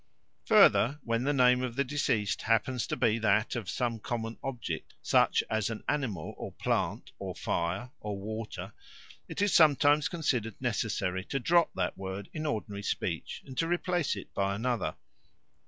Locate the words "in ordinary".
12.33-12.81